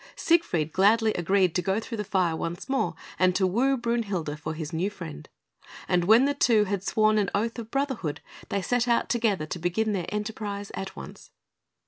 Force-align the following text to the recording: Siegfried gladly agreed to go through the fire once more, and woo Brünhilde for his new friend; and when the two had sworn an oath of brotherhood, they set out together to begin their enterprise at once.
Siegfried 0.15 0.73
gladly 0.73 1.13
agreed 1.13 1.53
to 1.53 1.61
go 1.61 1.79
through 1.79 1.97
the 1.99 2.03
fire 2.03 2.35
once 2.35 2.67
more, 2.67 2.95
and 3.19 3.37
woo 3.39 3.77
Brünhilde 3.77 4.35
for 4.39 4.55
his 4.55 4.73
new 4.73 4.89
friend; 4.89 5.29
and 5.87 6.05
when 6.05 6.25
the 6.25 6.33
two 6.33 6.63
had 6.63 6.83
sworn 6.83 7.19
an 7.19 7.29
oath 7.35 7.59
of 7.59 7.69
brotherhood, 7.69 8.19
they 8.49 8.63
set 8.63 8.87
out 8.87 9.09
together 9.09 9.45
to 9.45 9.59
begin 9.59 9.91
their 9.93 10.07
enterprise 10.09 10.71
at 10.73 10.95
once. 10.95 11.29